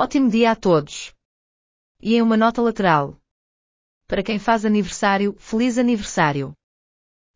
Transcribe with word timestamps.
Ótimo 0.00 0.30
dia 0.30 0.52
a 0.52 0.54
todos! 0.54 1.12
E 2.00 2.14
em 2.14 2.22
uma 2.22 2.36
nota 2.36 2.62
lateral. 2.62 3.16
Para 4.06 4.22
quem 4.22 4.38
faz 4.38 4.64
aniversário, 4.64 5.34
feliz 5.40 5.76
aniversário! 5.76 6.52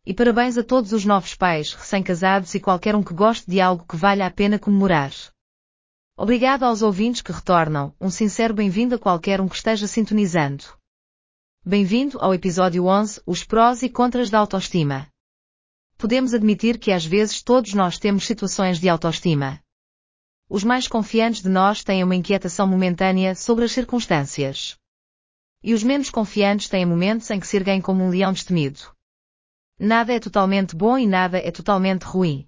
E 0.05 0.13
parabéns 0.13 0.57
a 0.57 0.63
todos 0.63 0.93
os 0.93 1.03
novos 1.03 1.35
pais, 1.35 1.73
recém-casados 1.73 2.55
e 2.55 2.61
qualquer 2.61 2.95
um 2.95 3.03
que 3.03 3.13
goste 3.13 3.51
de 3.51 3.59
algo 3.59 3.85
que 3.85 3.97
valha 3.97 4.25
a 4.25 4.31
pena 4.31 4.57
comemorar. 4.57 5.11
Obrigado 6.17 6.63
aos 6.63 6.81
ouvintes 6.81 7.21
que 7.21 7.33
retornam, 7.33 7.93
um 7.99 8.09
sincero 8.09 8.53
bem-vindo 8.53 8.95
a 8.95 8.97
qualquer 8.97 9.41
um 9.41 9.49
que 9.49 9.57
esteja 9.57 9.85
sintonizando. 9.85 10.63
Bem-vindo 11.65 12.17
ao 12.21 12.33
episódio 12.33 12.85
11, 12.85 13.23
os 13.25 13.43
prós 13.43 13.83
e 13.83 13.89
contras 13.89 14.29
da 14.29 14.39
autoestima. 14.39 15.09
Podemos 15.97 16.33
admitir 16.33 16.79
que 16.79 16.93
às 16.93 17.05
vezes 17.05 17.43
todos 17.43 17.73
nós 17.73 17.99
temos 17.99 18.25
situações 18.25 18.79
de 18.79 18.87
autoestima. 18.87 19.61
Os 20.55 20.63
mais 20.63 20.87
confiantes 20.87 21.41
de 21.41 21.49
nós 21.49 21.83
têm 21.83 22.03
uma 22.03 22.15
inquietação 22.15 22.67
momentânea 22.67 23.33
sobre 23.33 23.65
as 23.65 23.71
circunstâncias. 23.71 24.77
E 25.63 25.73
os 25.73 25.81
menos 25.81 26.11
confiantes 26.11 26.69
têm 26.69 26.85
momentos 26.85 27.27
em 27.31 27.39
que 27.39 27.47
se 27.47 27.57
erguem 27.57 27.81
como 27.81 28.03
um 28.03 28.09
leão 28.11 28.31
destemido. 28.31 28.79
Nada 29.79 30.13
é 30.13 30.19
totalmente 30.19 30.75
bom 30.75 30.95
e 30.95 31.07
nada 31.07 31.39
é 31.39 31.49
totalmente 31.49 32.03
ruim. 32.03 32.47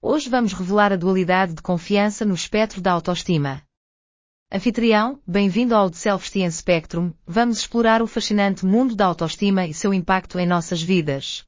Hoje 0.00 0.30
vamos 0.30 0.54
revelar 0.54 0.94
a 0.94 0.96
dualidade 0.96 1.52
de 1.52 1.60
confiança 1.60 2.24
no 2.24 2.32
espectro 2.32 2.80
da 2.80 2.92
autoestima. 2.92 3.62
Anfitrião, 4.50 5.20
bem-vindo 5.26 5.74
ao 5.74 5.90
The 5.90 5.98
Self-Esteem 5.98 6.50
Spectrum, 6.50 7.12
vamos 7.26 7.58
explorar 7.58 8.00
o 8.00 8.06
fascinante 8.06 8.64
mundo 8.64 8.96
da 8.96 9.04
autoestima 9.04 9.66
e 9.66 9.74
seu 9.74 9.92
impacto 9.92 10.38
em 10.38 10.46
nossas 10.46 10.80
vidas. 10.82 11.44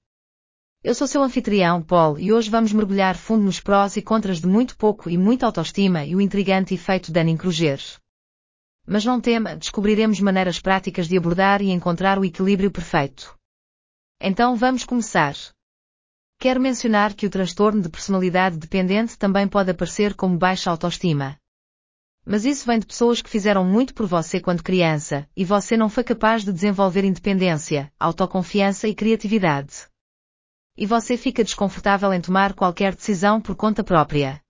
Eu 0.84 0.96
sou 0.96 1.06
seu 1.06 1.22
anfitrião, 1.22 1.80
Paul, 1.80 2.18
e 2.18 2.32
hoje 2.32 2.50
vamos 2.50 2.72
mergulhar 2.72 3.16
fundo 3.16 3.44
nos 3.44 3.60
prós 3.60 3.96
e 3.96 4.02
contras 4.02 4.40
de 4.40 4.48
muito 4.48 4.76
pouco 4.76 5.08
e 5.08 5.16
muita 5.16 5.46
autoestima 5.46 6.04
e 6.04 6.16
o 6.16 6.20
intrigante 6.20 6.74
efeito 6.74 7.12
Dunning-Kruger. 7.12 7.80
Mas 8.84 9.04
não 9.04 9.20
tema, 9.20 9.54
descobriremos 9.54 10.18
maneiras 10.18 10.58
práticas 10.58 11.06
de 11.06 11.16
abordar 11.16 11.62
e 11.62 11.70
encontrar 11.70 12.18
o 12.18 12.24
equilíbrio 12.24 12.68
perfeito. 12.68 13.32
Então 14.20 14.56
vamos 14.56 14.82
começar. 14.82 15.36
Quero 16.40 16.60
mencionar 16.60 17.14
que 17.14 17.26
o 17.26 17.30
transtorno 17.30 17.80
de 17.80 17.88
personalidade 17.88 18.56
dependente 18.56 19.16
também 19.16 19.46
pode 19.46 19.70
aparecer 19.70 20.14
como 20.14 20.36
baixa 20.36 20.68
autoestima. 20.68 21.36
Mas 22.26 22.44
isso 22.44 22.66
vem 22.66 22.80
de 22.80 22.86
pessoas 22.86 23.22
que 23.22 23.30
fizeram 23.30 23.64
muito 23.64 23.94
por 23.94 24.06
você 24.06 24.40
quando 24.40 24.64
criança, 24.64 25.28
e 25.36 25.44
você 25.44 25.76
não 25.76 25.88
foi 25.88 26.02
capaz 26.02 26.42
de 26.44 26.52
desenvolver 26.52 27.04
independência, 27.04 27.92
autoconfiança 28.00 28.88
e 28.88 28.96
criatividade 28.96 29.91
e 30.76 30.86
você 30.86 31.16
fica 31.16 31.44
desconfortável 31.44 32.12
em 32.12 32.20
tomar 32.20 32.54
qualquer 32.54 32.94
decisão 32.94 33.40
por 33.40 33.54
conta 33.56 33.84
própria. 33.84 34.42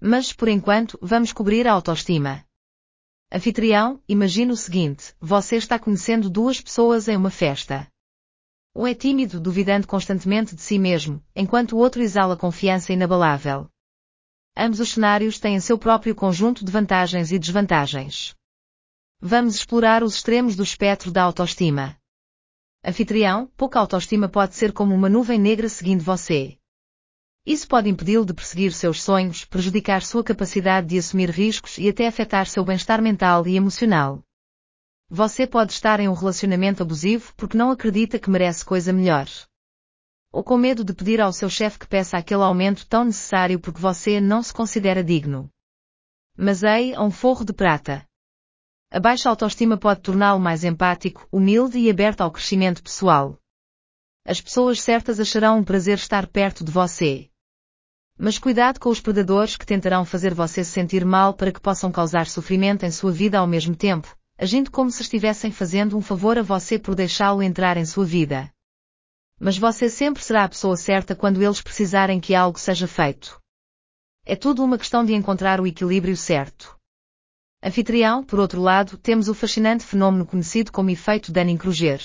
Mas, 0.00 0.32
por 0.32 0.48
enquanto, 0.48 0.98
vamos 1.00 1.32
cobrir 1.32 1.66
a 1.66 1.72
autoestima. 1.72 2.44
Anfitrião, 3.32 4.00
imagine 4.08 4.52
o 4.52 4.56
seguinte, 4.56 5.14
você 5.20 5.56
está 5.56 5.78
conhecendo 5.78 6.30
duas 6.30 6.60
pessoas 6.60 7.08
em 7.08 7.16
uma 7.16 7.30
festa. 7.30 7.88
Um 8.74 8.86
é 8.86 8.94
tímido, 8.94 9.40
duvidando 9.40 9.86
constantemente 9.86 10.54
de 10.54 10.60
si 10.60 10.78
mesmo, 10.78 11.22
enquanto 11.34 11.72
o 11.72 11.78
outro 11.78 12.02
exala 12.02 12.36
confiança 12.36 12.92
inabalável. 12.92 13.68
Ambos 14.56 14.80
os 14.80 14.92
cenários 14.92 15.38
têm 15.38 15.58
seu 15.60 15.78
próprio 15.78 16.14
conjunto 16.14 16.64
de 16.64 16.70
vantagens 16.70 17.32
e 17.32 17.38
desvantagens. 17.38 18.34
Vamos 19.20 19.56
explorar 19.56 20.02
os 20.02 20.16
extremos 20.16 20.54
do 20.54 20.62
espectro 20.62 21.10
da 21.10 21.22
autoestima. 21.22 21.96
Anfitrião, 22.86 23.50
pouca 23.56 23.80
autoestima 23.80 24.28
pode 24.28 24.54
ser 24.54 24.70
como 24.70 24.94
uma 24.94 25.08
nuvem 25.08 25.38
negra 25.38 25.70
seguindo 25.70 26.04
você. 26.04 26.58
Isso 27.46 27.66
pode 27.66 27.88
impedi-lo 27.88 28.26
de 28.26 28.34
perseguir 28.34 28.74
seus 28.74 29.02
sonhos, 29.02 29.42
prejudicar 29.46 30.02
sua 30.02 30.22
capacidade 30.22 30.88
de 30.88 30.98
assumir 30.98 31.30
riscos 31.30 31.78
e 31.78 31.88
até 31.88 32.06
afetar 32.06 32.46
seu 32.46 32.62
bem-estar 32.62 33.00
mental 33.00 33.46
e 33.46 33.56
emocional. 33.56 34.22
Você 35.08 35.46
pode 35.46 35.72
estar 35.72 35.98
em 35.98 36.08
um 36.08 36.12
relacionamento 36.12 36.82
abusivo 36.82 37.32
porque 37.38 37.56
não 37.56 37.70
acredita 37.70 38.18
que 38.18 38.28
merece 38.28 38.62
coisa 38.62 38.92
melhor. 38.92 39.28
Ou 40.30 40.44
com 40.44 40.58
medo 40.58 40.84
de 40.84 40.92
pedir 40.92 41.22
ao 41.22 41.32
seu 41.32 41.48
chefe 41.48 41.78
que 41.78 41.88
peça 41.88 42.18
aquele 42.18 42.42
aumento 42.42 42.86
tão 42.86 43.04
necessário 43.04 43.58
porque 43.58 43.80
você 43.80 44.20
não 44.20 44.42
se 44.42 44.52
considera 44.52 45.02
digno. 45.02 45.48
Mas 46.36 46.62
ei, 46.62 46.94
a 46.94 47.02
um 47.02 47.10
forro 47.10 47.46
de 47.46 47.52
prata. 47.54 48.06
A 48.94 49.00
baixa 49.00 49.28
autoestima 49.28 49.76
pode 49.76 50.02
torná-lo 50.02 50.38
mais 50.38 50.62
empático, 50.62 51.26
humilde 51.32 51.76
e 51.76 51.90
aberto 51.90 52.20
ao 52.20 52.30
crescimento 52.30 52.80
pessoal. 52.80 53.36
As 54.24 54.40
pessoas 54.40 54.80
certas 54.80 55.18
acharão 55.18 55.58
um 55.58 55.64
prazer 55.64 55.98
estar 55.98 56.28
perto 56.28 56.62
de 56.62 56.70
você. 56.70 57.28
Mas 58.16 58.38
cuidado 58.38 58.78
com 58.78 58.88
os 58.88 59.00
predadores 59.00 59.56
que 59.56 59.66
tentarão 59.66 60.04
fazer 60.04 60.32
você 60.32 60.62
se 60.62 60.70
sentir 60.70 61.04
mal 61.04 61.34
para 61.34 61.50
que 61.50 61.60
possam 61.60 61.90
causar 61.90 62.28
sofrimento 62.28 62.86
em 62.86 62.90
sua 62.92 63.10
vida 63.10 63.36
ao 63.36 63.48
mesmo 63.48 63.74
tempo, 63.74 64.16
agindo 64.38 64.70
como 64.70 64.92
se 64.92 65.02
estivessem 65.02 65.50
fazendo 65.50 65.98
um 65.98 66.00
favor 66.00 66.38
a 66.38 66.42
você 66.42 66.78
por 66.78 66.94
deixá-lo 66.94 67.42
entrar 67.42 67.76
em 67.76 67.84
sua 67.84 68.04
vida. 68.04 68.48
Mas 69.40 69.58
você 69.58 69.88
sempre 69.88 70.22
será 70.22 70.44
a 70.44 70.48
pessoa 70.48 70.76
certa 70.76 71.16
quando 71.16 71.42
eles 71.42 71.60
precisarem 71.60 72.20
que 72.20 72.32
algo 72.32 72.60
seja 72.60 72.86
feito. 72.86 73.40
É 74.24 74.36
tudo 74.36 74.62
uma 74.62 74.78
questão 74.78 75.04
de 75.04 75.14
encontrar 75.14 75.60
o 75.60 75.66
equilíbrio 75.66 76.16
certo. 76.16 76.73
Anfitrião, 77.66 78.22
por 78.22 78.38
outro 78.38 78.60
lado, 78.60 78.98
temos 78.98 79.26
o 79.26 79.32
fascinante 79.32 79.86
fenômeno 79.86 80.26
conhecido 80.26 80.70
como 80.70 80.90
efeito 80.90 81.32
Dunning-Kruger. 81.32 81.98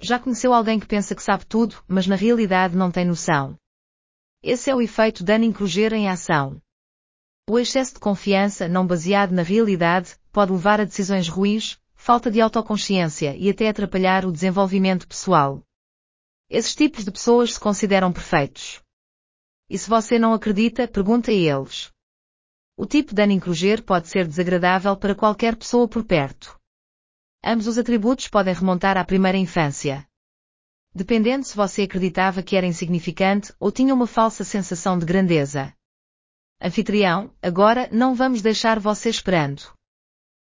Já 0.00 0.18
conheceu 0.18 0.54
alguém 0.54 0.80
que 0.80 0.86
pensa 0.86 1.14
que 1.14 1.22
sabe 1.22 1.44
tudo, 1.44 1.76
mas 1.86 2.06
na 2.06 2.16
realidade 2.16 2.74
não 2.74 2.90
tem 2.90 3.04
noção? 3.04 3.54
Esse 4.42 4.70
é 4.70 4.74
o 4.74 4.80
efeito 4.80 5.22
Dunning-Kruger 5.22 5.92
em 5.92 6.08
ação. 6.08 6.58
O 7.46 7.58
excesso 7.58 7.92
de 7.92 8.00
confiança, 8.00 8.66
não 8.66 8.86
baseado 8.86 9.32
na 9.32 9.42
realidade, 9.42 10.16
pode 10.32 10.52
levar 10.52 10.80
a 10.80 10.84
decisões 10.84 11.28
ruins, 11.28 11.78
falta 11.94 12.30
de 12.30 12.40
autoconsciência 12.40 13.36
e 13.36 13.50
até 13.50 13.68
atrapalhar 13.68 14.24
o 14.24 14.32
desenvolvimento 14.32 15.06
pessoal. 15.06 15.62
Esses 16.48 16.74
tipos 16.74 17.04
de 17.04 17.10
pessoas 17.10 17.52
se 17.52 17.60
consideram 17.60 18.10
perfeitos. 18.10 18.80
E 19.68 19.76
se 19.76 19.86
você 19.86 20.18
não 20.18 20.32
acredita, 20.32 20.88
pergunta 20.88 21.30
a 21.30 21.34
eles. 21.34 21.94
O 22.78 22.84
tipo 22.84 23.14
Dunning-Kruger 23.14 23.82
pode 23.82 24.06
ser 24.08 24.28
desagradável 24.28 24.94
para 24.98 25.14
qualquer 25.14 25.56
pessoa 25.56 25.88
por 25.88 26.04
perto. 26.04 26.60
Ambos 27.42 27.66
os 27.66 27.78
atributos 27.78 28.28
podem 28.28 28.52
remontar 28.52 28.98
à 28.98 29.04
primeira 29.04 29.38
infância. 29.38 30.06
Dependendo 30.94 31.46
se 31.46 31.56
você 31.56 31.82
acreditava 31.82 32.42
que 32.42 32.54
era 32.54 32.66
insignificante 32.66 33.50
ou 33.58 33.72
tinha 33.72 33.94
uma 33.94 34.06
falsa 34.06 34.44
sensação 34.44 34.98
de 34.98 35.06
grandeza. 35.06 35.72
Anfitrião, 36.60 37.34
agora 37.40 37.88
não 37.90 38.14
vamos 38.14 38.42
deixar 38.42 38.78
você 38.78 39.08
esperando. 39.08 39.72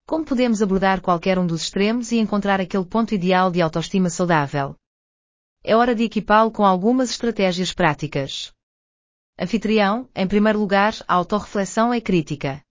Como 0.06 0.25
podemos 0.25 0.62
abordar 0.62 1.00
qualquer 1.00 1.41
um 1.41 1.47
dos 1.47 1.62
extremos 1.62 2.12
e 2.12 2.19
encontrar 2.19 2.60
aquele 2.60 2.84
ponto 2.84 3.15
ideal 3.15 3.50
de 3.50 3.60
autoestima 3.60 4.10
saudável? 4.10 4.77
É 5.65 5.75
hora 5.75 5.94
de 5.94 6.04
equipá-lo 6.04 6.53
com 6.53 6.65
algumas 6.65 7.10
estratégias 7.10 7.72
práticas. 7.72 8.53
Anfitrião, 9.38 10.09
em 10.15 10.26
primeiro 10.26 10.59
lugar, 10.59 10.94
a 11.09 11.15
autorreflexão 11.15 11.93
é 11.93 12.00
crítica. 12.00 12.62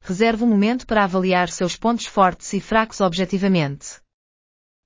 Reserve 0.00 0.44
um 0.44 0.48
momento 0.48 0.86
para 0.86 1.04
avaliar 1.04 1.48
seus 1.48 1.76
pontos 1.76 2.06
fortes 2.06 2.52
e 2.52 2.60
fracos 2.60 3.00
objetivamente. 3.00 4.00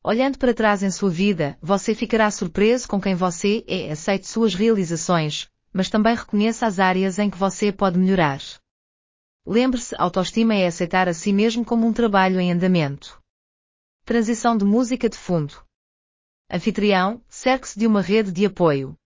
Olhando 0.05 0.39
para 0.39 0.55
trás 0.55 0.83
em 0.83 0.91
sua 0.91 1.11
vida, 1.11 1.59
você 1.61 1.95
ficará 1.95 2.31
surpreso 2.31 2.89
com 2.89 3.01
quem 3.01 3.15
você 3.15 3.65
é, 3.67 3.91
aceite 3.91 4.27
suas 4.27 4.55
realizações, 4.55 5.49
mas 5.73 5.91
também 5.91 6.15
reconheça 6.15 6.67
as 6.67 6.79
áreas 6.79 7.19
em 7.19 7.31
que 7.31 7.37
você 7.37 7.73
pode 7.73 7.99
melhorar. 7.99 8.41
Lembre-se, 9.47 9.95
autoestima 9.99 10.55
é 10.55 10.67
aceitar 10.67 11.09
a 11.09 11.15
si 11.15 11.33
mesmo 11.33 11.65
como 11.65 11.87
um 11.87 11.93
trabalho 11.93 12.39
em 12.39 12.53
andamento. 12.53 13.21
Transição 14.05 14.57
de 14.57 14.65
música 14.65 15.09
de 15.09 15.17
fundo. 15.17 15.65
Anfitrião, 16.51 17.23
cerque-se 17.29 17.79
de 17.79 17.87
uma 17.87 18.01
rede 18.01 18.33
de 18.33 18.47
apoio. 18.47 18.97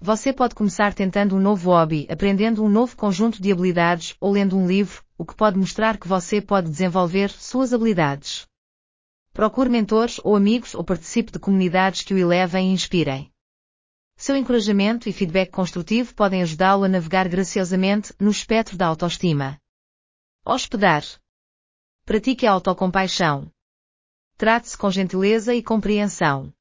Você 0.00 0.32
pode 0.32 0.54
começar 0.54 0.94
tentando 0.94 1.34
um 1.34 1.40
novo 1.40 1.70
hobby, 1.70 2.06
aprendendo 2.08 2.62
um 2.62 2.68
novo 2.68 2.96
conjunto 2.96 3.42
de 3.42 3.50
habilidades 3.50 4.14
ou 4.20 4.30
lendo 4.30 4.56
um 4.56 4.64
livro, 4.64 5.02
o 5.18 5.24
que 5.24 5.34
pode 5.34 5.58
mostrar 5.58 5.98
que 5.98 6.06
você 6.06 6.40
pode 6.40 6.70
desenvolver 6.70 7.30
suas 7.30 7.72
habilidades. 7.72 8.46
Procure 9.32 9.68
mentores 9.68 10.20
ou 10.22 10.36
amigos 10.36 10.72
ou 10.72 10.84
participe 10.84 11.32
de 11.32 11.40
comunidades 11.40 12.02
que 12.02 12.14
o 12.14 12.18
elevem 12.18 12.70
e 12.70 12.72
inspirem. 12.72 13.28
Seu 14.16 14.36
encorajamento 14.36 15.08
e 15.08 15.12
feedback 15.12 15.50
construtivo 15.50 16.14
podem 16.14 16.42
ajudá-lo 16.42 16.84
a 16.84 16.88
navegar 16.88 17.28
graciosamente 17.28 18.12
no 18.20 18.30
espectro 18.30 18.76
da 18.76 18.86
autoestima. 18.86 19.58
Hospedar. 20.44 21.02
Pratique 22.04 22.46
a 22.46 22.52
autocompaixão. 22.52 23.50
Trate-se 24.36 24.78
com 24.78 24.90
gentileza 24.92 25.52
e 25.56 25.62
compreensão. 25.62 26.52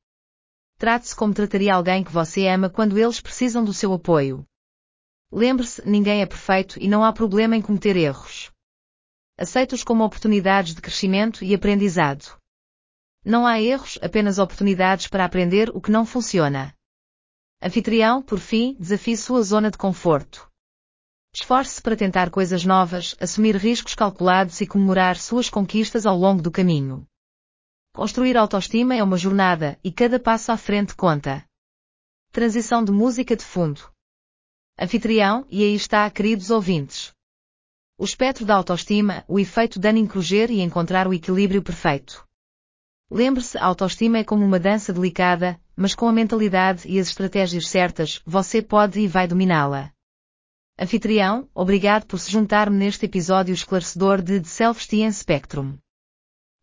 Trate-se 0.77 1.15
como 1.15 1.33
trataria 1.33 1.74
alguém 1.74 2.03
que 2.03 2.12
você 2.12 2.47
ama 2.47 2.69
quando 2.69 2.97
eles 3.00 3.19
precisam 3.19 3.65
do 3.65 3.74
seu 3.74 3.91
apoio. 3.94 4.45
Lembre-se, 5.31 5.81
ninguém 5.88 6.21
é 6.21 6.25
perfeito 6.25 6.79
e 6.79 6.88
não 6.88 7.03
há 7.03 7.12
problema 7.12 7.56
em 7.56 7.62
cometer 7.62 7.95
erros. 7.95 8.51
Aceite-os 9.38 9.83
como 9.83 10.03
oportunidades 10.03 10.75
de 10.75 10.81
crescimento 10.81 11.44
e 11.44 11.53
aprendizado. 11.53 12.38
Não 13.25 13.45
há 13.45 13.59
erros, 13.59 13.97
apenas 14.01 14.38
oportunidades 14.38 15.07
para 15.07 15.25
aprender 15.25 15.69
o 15.75 15.81
que 15.81 15.91
não 15.91 16.06
funciona. 16.06 16.74
Anfitrião, 17.62 18.21
por 18.21 18.39
fim, 18.39 18.75
desafie 18.80 19.18
sua 19.18 19.41
zona 19.41 19.71
de 19.71 19.77
conforto. 19.77 20.47
Esforce-se 21.33 21.81
para 21.81 21.97
tentar 21.97 22.30
coisas 22.30 22.63
novas, 22.63 23.15
assumir 23.19 23.56
riscos 23.56 23.95
calculados 23.95 24.62
e 24.62 24.68
comemorar 24.68 25.18
suas 25.18 25.50
conquistas 25.50 26.06
ao 26.06 26.15
longo 26.15 26.41
do 26.41 26.51
caminho. 26.51 27.06
Construir 27.97 28.38
autoestima 28.38 28.94
é 28.94 29.01
uma 29.01 29.17
jornada, 29.17 29.75
e 29.83 29.91
cada 29.91 30.19
passo 30.19 30.51
à 30.51 30.55
frente 30.55 30.95
conta. 30.95 31.44
Transição 32.31 32.85
de 32.85 32.91
música 32.91 33.35
de 33.35 33.44
fundo. 33.44 33.91
Anfitrião, 34.79 35.47
e 35.49 35.63
aí 35.63 35.73
está, 35.73 36.07
queridos 36.11 36.51
ouvintes. 36.51 37.11
O 37.97 38.05
espectro 38.05 38.45
da 38.45 38.53
autoestima, 38.53 39.25
o 39.27 39.39
efeito 39.39 39.79
Dunning-Kruger 39.79 40.51
e 40.51 40.61
encontrar 40.61 41.07
o 41.07 41.13
equilíbrio 41.13 41.63
perfeito. 41.63 42.23
Lembre-se, 43.09 43.57
a 43.57 43.65
autoestima 43.65 44.19
é 44.19 44.23
como 44.23 44.45
uma 44.45 44.59
dança 44.59 44.94
delicada, 44.94 45.59
mas 45.75 45.95
com 45.95 46.07
a 46.07 46.13
mentalidade 46.13 46.88
e 46.88 46.99
as 46.99 47.07
estratégias 47.07 47.67
certas, 47.67 48.21
você 48.23 48.61
pode 48.61 48.99
e 48.99 49.07
vai 49.07 49.27
dominá-la. 49.27 49.91
Anfitrião, 50.77 51.49
obrigado 51.51 52.05
por 52.05 52.19
se 52.19 52.29
juntar-me 52.31 52.77
neste 52.77 53.07
episódio 53.07 53.55
esclarecedor 53.55 54.21
de 54.21 54.39
The 54.39 54.47
Self-Esteem 54.47 55.11
Spectrum. 55.11 55.79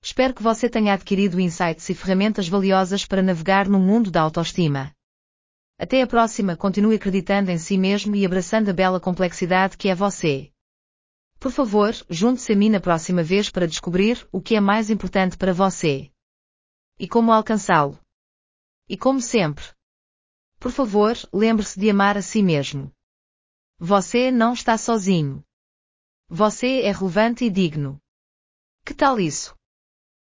Espero 0.04 0.34
que 0.34 0.42
você 0.42 0.68
tenha 0.68 0.92
adquirido 0.92 1.40
insights 1.40 1.88
e 1.88 1.94
ferramentas 1.94 2.46
valiosas 2.46 3.06
para 3.06 3.22
navegar 3.22 3.66
no 3.66 3.78
mundo 3.80 4.10
da 4.10 4.20
autoestima. 4.20 4.94
Até 5.78 6.02
a 6.02 6.06
próxima, 6.06 6.54
continue 6.54 6.96
acreditando 6.96 7.50
em 7.50 7.56
si 7.56 7.78
mesmo 7.78 8.14
e 8.14 8.26
abraçando 8.26 8.68
a 8.68 8.74
bela 8.74 9.00
complexidade 9.00 9.78
que 9.78 9.88
é 9.88 9.94
você. 9.94 10.52
Por 11.40 11.50
favor, 11.50 11.94
junte-se 12.10 12.52
a 12.52 12.56
mim 12.56 12.68
na 12.68 12.80
próxima 12.80 13.22
vez 13.22 13.48
para 13.48 13.66
descobrir 13.66 14.28
o 14.30 14.42
que 14.42 14.56
é 14.56 14.60
mais 14.60 14.90
importante 14.90 15.38
para 15.38 15.54
você. 15.54 16.10
E 16.98 17.08
como 17.08 17.32
alcançá-lo. 17.32 17.98
E 18.86 18.98
como 18.98 19.22
sempre. 19.22 19.64
Por 20.60 20.70
favor, 20.70 21.16
lembre-se 21.32 21.80
de 21.80 21.88
amar 21.88 22.18
a 22.18 22.22
si 22.22 22.42
mesmo. 22.42 22.92
Você 23.78 24.30
não 24.30 24.52
está 24.52 24.76
sozinho. 24.76 25.42
Você 26.28 26.82
é 26.82 26.92
relevante 26.92 27.46
e 27.46 27.50
digno. 27.50 27.98
Que 28.84 28.92
tal 28.92 29.18
isso? 29.18 29.56